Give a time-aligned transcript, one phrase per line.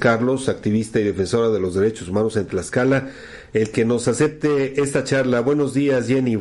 [0.00, 3.10] Carlos, activista y defensora de los derechos humanos en Tlaxcala,
[3.52, 5.40] el que nos acepte esta charla.
[5.40, 6.34] Buenos días, Jenny.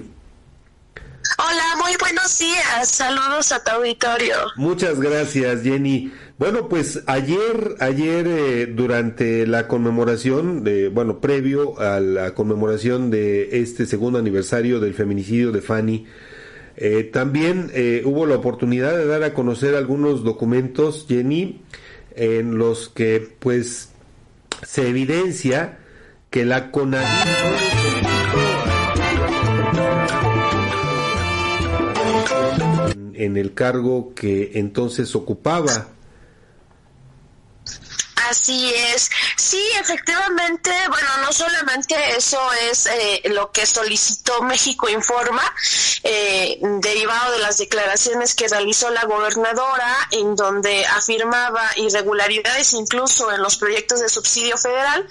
[1.38, 2.90] Hola, muy buenos días.
[2.90, 4.35] Saludos a tu auditorio.
[4.56, 6.11] Muchas gracias, Jenny.
[6.40, 13.60] Bueno, pues ayer, ayer eh, durante la conmemoración, de, bueno, previo a la conmemoración de
[13.62, 16.07] este segundo aniversario del feminicidio de Fanny,
[16.78, 21.62] eh, también eh, hubo la oportunidad de dar a conocer algunos documentos, Jenny,
[22.20, 23.89] en los que pues
[24.61, 25.80] se evidencia
[26.30, 27.07] que la CONADI
[33.13, 35.88] en el cargo que entonces ocupaba
[38.29, 39.09] Así es.
[39.35, 45.41] Sí, efectivamente, bueno, no solamente eso es eh, lo que solicitó México Informa,
[46.03, 53.41] eh, derivado de las declaraciones que realizó la gobernadora, en donde afirmaba irregularidades incluso en
[53.41, 55.07] los proyectos de subsidio federal.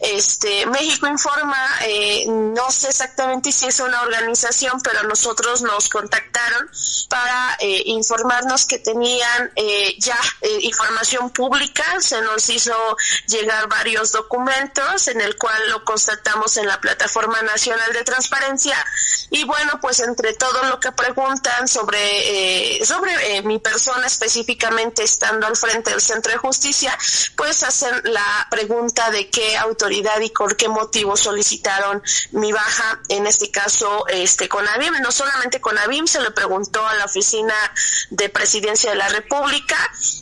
[0.00, 6.70] Este, México Informa, eh, no sé exactamente si es una organización, pero nosotros nos contactaron
[7.10, 9.52] para informarnos que tenían
[9.98, 10.18] ya
[10.60, 12.96] información pública, se nos hizo hizo
[13.26, 18.76] llegar varios documentos en el cual lo constatamos en la plataforma nacional de transparencia.
[19.30, 25.02] Y bueno pues entre todo lo que preguntan sobre eh, sobre eh, mi persona específicamente
[25.02, 26.96] estando al frente del centro de justicia
[27.36, 33.26] pues hacen la pregunta de qué autoridad y por qué motivo solicitaron mi baja en
[33.26, 37.54] este caso este con ABIM no solamente con ABIM se le preguntó a la oficina
[38.10, 39.78] de presidencia de la república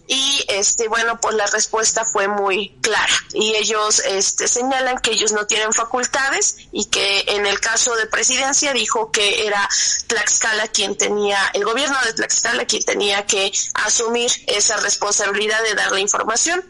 [0.06, 5.32] y este bueno pues la respuesta fue muy clara y ellos este, señalan que ellos
[5.32, 9.68] no tienen facultades y que en el caso de presidencia dijo que era
[10.06, 15.92] Tlaxcala quien tenía, el gobierno de Tlaxcala quien tenía que asumir esa responsabilidad de dar
[15.92, 16.64] la información.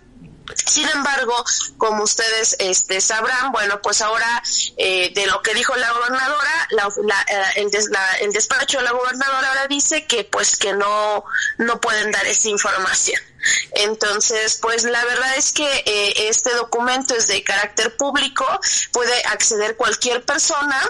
[0.66, 1.44] Sin embargo,
[1.78, 4.42] como ustedes este, sabrán, bueno, pues ahora
[4.77, 7.66] eh, de lo que dijo la gobernadora, eh,
[8.20, 11.25] el, despacho de la gobernadora ahora dice que pues que no,
[11.59, 13.20] no pueden dar esa información.
[13.73, 18.45] Entonces, pues la verdad es que eh, este documento es de carácter público,
[18.93, 20.81] puede acceder cualquier persona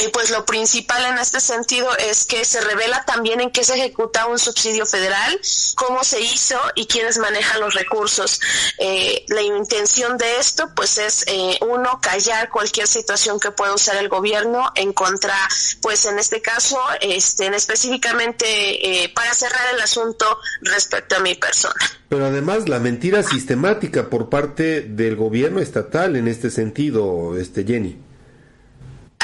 [0.00, 3.74] y pues lo principal en este sentido es que se revela también en qué se
[3.74, 5.38] ejecuta un subsidio federal,
[5.76, 8.40] cómo se hizo y quiénes manejan los recursos.
[8.78, 13.96] Eh, la intención de esto pues es eh, uno callar cualquier situación que pueda usar
[13.96, 15.36] el gobierno en contra,
[15.82, 21.74] pues en este caso, este, específicamente eh, para cerrar el asunto respecto a mi persona.
[22.08, 28.11] Pero además la mentira sistemática por parte del gobierno estatal en este sentido, este Jenny.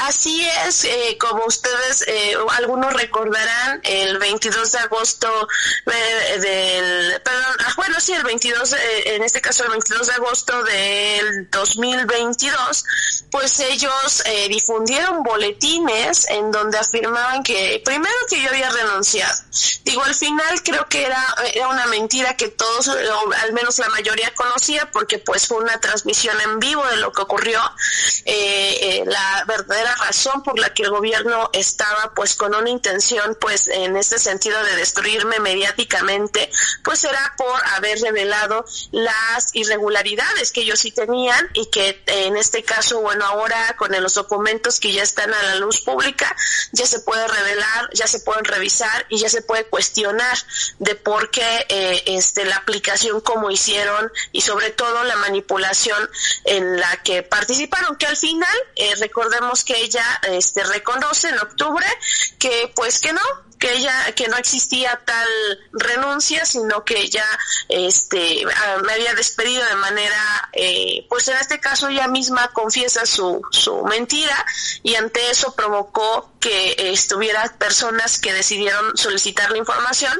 [0.09, 5.47] Así es, eh, como ustedes, eh, algunos recordarán, el 22 de agosto
[5.85, 8.75] eh, del, perdón, ah, bueno, sí, el 22,
[9.05, 12.83] en este caso el 22 de agosto del 2022,
[13.29, 19.35] pues ellos difundieron boletines en donde afirmaban que, primero que yo había renunciado.
[19.83, 23.89] Digo, al final creo que era, era una mentira que todos, o al menos la
[23.89, 27.59] mayoría conocía, porque pues fue una transmisión en vivo de lo que ocurrió.
[29.05, 33.95] la verdadera razón por la que el gobierno estaba pues con una intención pues en
[33.95, 36.49] este sentido de destruirme mediáticamente,
[36.83, 42.63] pues era por haber revelado las irregularidades que ellos sí tenían y que en este
[42.63, 46.35] caso, bueno, ahora con los documentos que ya están a la luz pública,
[46.71, 50.37] ya se puede revelar, ya se pueden revisar y ya se puede cuestionar
[50.79, 56.09] de por qué eh, este, la aplicación como hicieron y sobre todo la manipulación
[56.45, 61.85] en la que participaron, que al final eh, recordemos que ella este, reconoce en octubre
[62.37, 63.21] que pues que no,
[63.57, 65.27] que ella que no existía tal
[65.73, 67.25] renuncia sino que ella
[67.67, 73.05] este ah, me había despedido de manera eh, pues en este caso ella misma confiesa
[73.05, 74.45] su su mentira
[74.81, 80.13] y ante eso provocó que estuviera personas que decidieron solicitar la información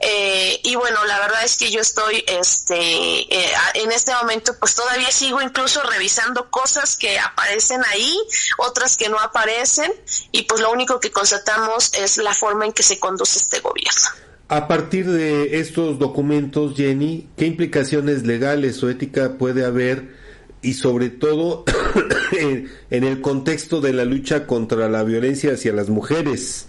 [0.00, 4.74] eh, y bueno la verdad es que yo estoy este eh, en este momento pues
[4.74, 8.16] todavía sigo incluso revisando cosas que aparecen ahí
[8.58, 9.92] otras que no aparecen
[10.32, 14.08] y pues lo único que constatamos es la forma en que se conduce este gobierno.
[14.48, 20.25] A partir de estos documentos, Jenny, ¿qué implicaciones legales o ética puede haber
[20.62, 21.64] y sobre todo
[22.32, 26.66] en, el contexto de la lucha contra la violencia hacia las mujeres?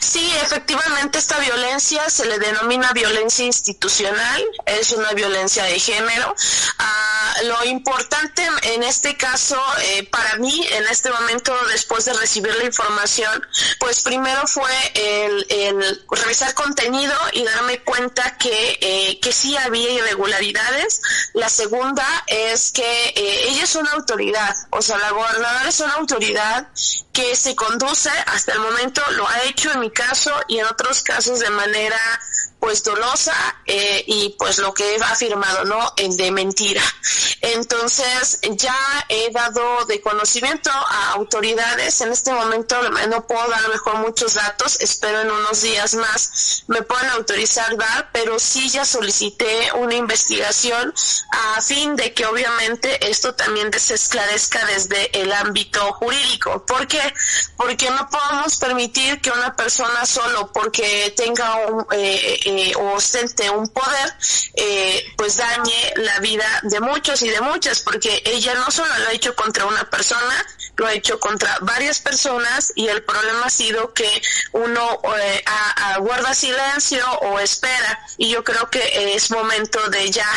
[0.00, 6.34] Sí, efectivamente esta violencia se le denomina violencia institucional, es una violencia de género.
[6.78, 6.97] Ah,
[7.44, 12.64] lo importante en este caso, eh, para mí, en este momento, después de recibir la
[12.64, 13.46] información,
[13.78, 19.90] pues primero fue el, el revisar contenido y darme cuenta que, eh, que sí había
[19.90, 21.00] irregularidades.
[21.34, 25.94] La segunda es que eh, ella es una autoridad, o sea, la gobernadora es una
[25.94, 26.68] autoridad
[27.12, 31.02] que se conduce hasta el momento, lo ha hecho en mi caso y en otros
[31.02, 31.98] casos de manera
[32.60, 33.34] pues dolosa
[33.66, 35.92] eh, y pues lo que he afirmado, ¿no?
[35.96, 36.82] De mentira.
[37.40, 38.76] Entonces ya
[39.08, 42.76] he dado de conocimiento a autoridades, en este momento
[43.08, 48.10] no puedo dar mejor muchos datos, espero en unos días más me puedan autorizar dar,
[48.12, 50.92] pero sí ya solicité una investigación
[51.30, 56.64] a fin de que obviamente esto también se esclarezca desde el ámbito jurídico.
[56.66, 57.00] ¿Por qué?
[57.56, 61.86] Porque no podemos permitir que una persona solo porque tenga un...
[61.92, 64.14] Eh, eh, o ostente un poder,
[64.54, 69.08] eh, pues dañe la vida de muchos y de muchas, porque ella no solo lo
[69.08, 70.46] ha hecho contra una persona,
[70.76, 74.10] lo ha hecho contra varias personas y el problema ha sido que
[74.52, 75.44] uno eh,
[76.00, 80.30] guarda silencio o espera y yo creo que es momento de ya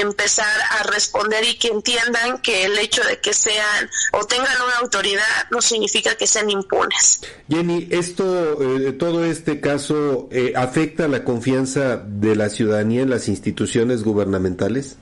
[0.00, 4.76] empezar a responder y que entiendan que el hecho de que sean o tengan una
[4.78, 7.20] autoridad no significa que sean impunes.
[7.48, 13.28] Jenny, esto, eh, todo este caso eh, afecta la confianza de la ciudadanía en las
[13.28, 14.96] instituciones gubernamentales.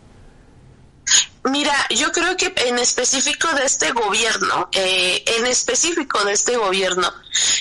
[1.50, 7.12] Mira, yo creo que en específico de este gobierno, eh, en específico de este gobierno,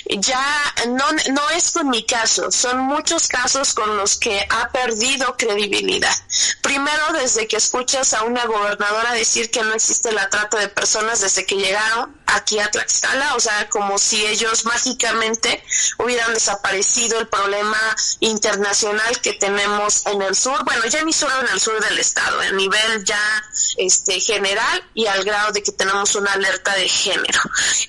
[0.06, 5.36] ya no, no es con mi caso, son muchos casos con los que ha perdido
[5.36, 6.14] credibilidad.
[6.62, 11.20] Primero, desde que escuchas a una gobernadora decir que no existe la trata de personas
[11.20, 15.62] desde que llegaron aquí a Tlaxcala, o sea, como si ellos mágicamente
[15.98, 17.78] hubieran desaparecido el problema
[18.20, 22.40] internacional que tenemos en el sur, bueno, ya ni solo en el sur del estado,
[22.40, 23.44] a nivel ya
[23.76, 27.40] este general y al grado de que tenemos una alerta de género.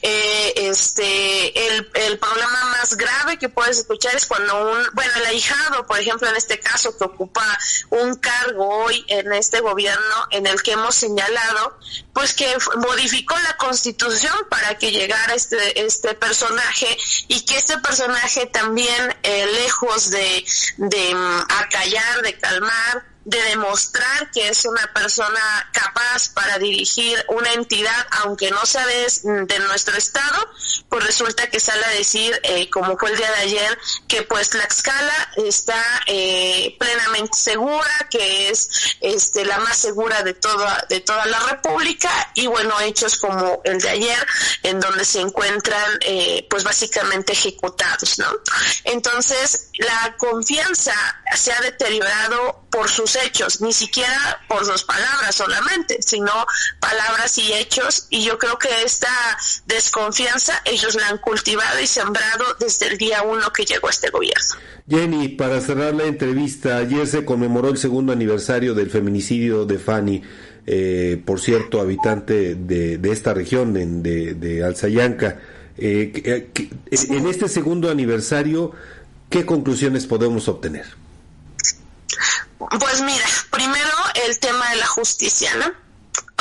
[0.01, 5.25] Eh, este el, el problema más grave que puedes escuchar es cuando un, bueno, el
[5.25, 7.45] ahijado, por ejemplo, en este caso, que ocupa
[7.89, 11.77] un cargo hoy en este gobierno en el que hemos señalado,
[12.13, 16.97] pues que modificó la constitución para que llegara este, este personaje
[17.27, 20.45] y que este personaje también, eh, lejos de,
[20.77, 27.51] de mm, acallar, de calmar, de demostrar que es una persona capaz para dirigir una
[27.53, 30.47] entidad, aunque no sea de, nuestro estado,
[30.89, 34.53] pues resulta que sale a decir, eh, como fue el día de ayer, que pues
[34.53, 38.69] la escala está eh, plenamente segura, que es
[39.01, 43.79] este, la más segura de toda, de toda la República, y bueno, hechos como el
[43.81, 44.27] de ayer,
[44.61, 48.27] en donde se encuentran eh, pues básicamente ejecutados, ¿no?
[48.83, 50.93] Entonces, la confianza
[51.35, 56.31] se ha deteriorado por sus hechos, ni siquiera por sus palabras solamente, sino
[56.81, 58.07] palabras y hechos.
[58.09, 59.07] Y yo creo que esta
[59.65, 64.55] desconfianza ellos la han cultivado y sembrado desde el día uno que llegó este gobierno.
[64.89, 70.21] Jenny, para cerrar la entrevista, ayer se conmemoró el segundo aniversario del feminicidio de Fanny.
[70.67, 75.39] Eh, por cierto, habitante de, esta región, de, de Alzayanca.
[75.77, 76.49] Eh, eh,
[76.91, 78.71] en este segundo aniversario,
[79.29, 81.04] ¿qué conclusiones podemos obtener?
[82.79, 83.95] Pues mira, primero
[84.25, 85.85] el tema de la justicia, ¿no?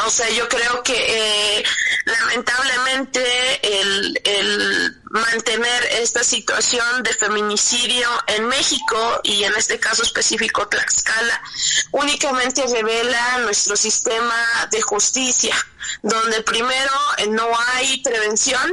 [0.07, 1.65] O sea, yo creo que eh,
[2.05, 10.67] lamentablemente el, el, mantener esta situación de feminicidio en México y en este caso específico
[10.67, 11.41] Tlaxcala
[11.93, 14.35] únicamente revela nuestro sistema
[14.73, 15.55] de justicia,
[16.03, 16.93] donde primero
[17.29, 18.73] no hay prevención,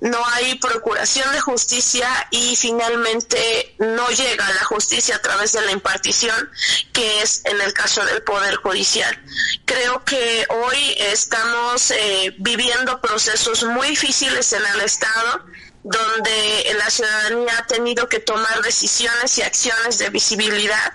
[0.00, 5.72] no hay procuración de justicia y finalmente no llega la justicia a través de la
[5.72, 6.50] impartición,
[6.92, 9.18] que es en el caso del Poder Judicial.
[9.64, 15.44] Creo que hoy estamos eh, viviendo procesos muy difíciles en el Estado
[15.82, 20.92] donde la ciudadanía ha tenido que tomar decisiones y acciones de visibilidad.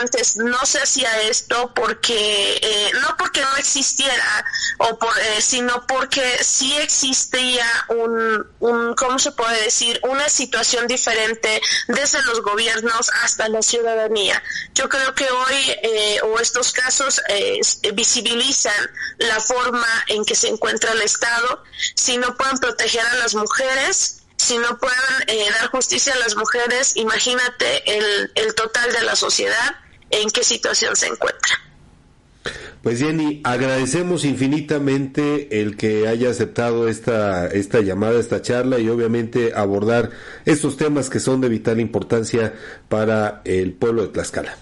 [0.00, 4.44] Antes no se hacía esto porque, eh, no porque no existiera,
[4.78, 8.17] o por, eh, sino porque sí existía un,
[8.60, 10.00] un, ¿cómo se puede decir?
[10.02, 14.42] Una situación diferente desde los gobiernos hasta la ciudadanía.
[14.74, 17.20] Yo creo que hoy, eh, o estos casos,
[17.94, 21.62] visibilizan la forma en que se encuentra el Estado,
[21.94, 26.36] si no pueden proteger a las mujeres, si no pueden eh, dar justicia a las
[26.36, 29.76] mujeres, imagínate el, el total de la sociedad
[30.10, 31.67] en qué situación se encuentra.
[32.82, 39.52] Pues Jenny, agradecemos infinitamente el que haya aceptado esta, esta llamada, esta charla y obviamente
[39.54, 40.10] abordar
[40.44, 42.54] estos temas que son de vital importancia
[42.88, 44.56] para el pueblo de Tlaxcala.